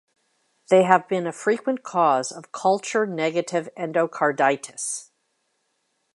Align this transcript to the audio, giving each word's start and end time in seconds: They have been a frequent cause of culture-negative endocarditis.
They 0.71 0.81
have 0.81 1.07
been 1.07 1.27
a 1.27 1.31
frequent 1.31 1.83
cause 1.83 2.31
of 2.31 2.51
culture-negative 2.51 3.69
endocarditis. 3.77 5.11